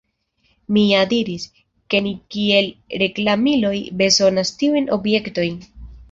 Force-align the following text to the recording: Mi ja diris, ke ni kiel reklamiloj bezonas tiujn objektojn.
Mi 0.75 0.83
ja 0.91 1.01
diris, 1.09 1.43
ke 1.93 1.99
ni 2.05 2.13
kiel 2.35 2.69
reklamiloj 3.01 3.73
bezonas 3.99 4.53
tiujn 4.63 4.89
objektojn. 4.97 5.61